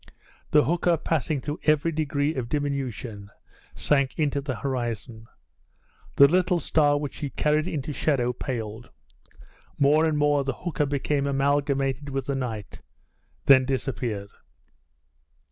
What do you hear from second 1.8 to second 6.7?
degree of diminution, sank into the horizon. The little